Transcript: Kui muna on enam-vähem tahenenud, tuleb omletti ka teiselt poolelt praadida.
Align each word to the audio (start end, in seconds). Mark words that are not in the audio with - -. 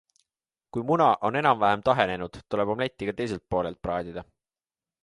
Kui 0.77 0.85
muna 0.91 1.09
on 1.29 1.37
enam-vähem 1.43 1.85
tahenenud, 1.91 2.41
tuleb 2.55 2.73
omletti 2.77 3.11
ka 3.11 3.17
teiselt 3.21 3.47
poolelt 3.55 3.83
praadida. 3.89 4.27